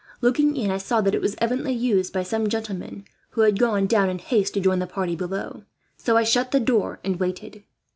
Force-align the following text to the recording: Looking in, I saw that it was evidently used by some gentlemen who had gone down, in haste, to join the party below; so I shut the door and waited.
Looking 0.19 0.55
in, 0.55 0.71
I 0.71 0.79
saw 0.79 0.99
that 1.01 1.13
it 1.13 1.21
was 1.21 1.35
evidently 1.37 1.73
used 1.75 2.11
by 2.11 2.23
some 2.23 2.49
gentlemen 2.49 3.05
who 3.37 3.41
had 3.41 3.59
gone 3.59 3.85
down, 3.85 4.09
in 4.09 4.17
haste, 4.17 4.55
to 4.55 4.59
join 4.59 4.79
the 4.79 4.87
party 4.87 5.15
below; 5.15 5.61
so 5.95 6.17
I 6.17 6.23
shut 6.23 6.49
the 6.49 6.59
door 6.59 6.99
and 7.03 7.19
waited. 7.19 7.63